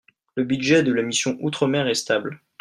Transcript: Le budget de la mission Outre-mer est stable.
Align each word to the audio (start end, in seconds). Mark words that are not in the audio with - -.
Le 0.33 0.43
budget 0.43 0.81
de 0.81 0.91
la 0.91 1.03
mission 1.03 1.37
Outre-mer 1.41 1.85
est 1.85 1.93
stable. 1.93 2.41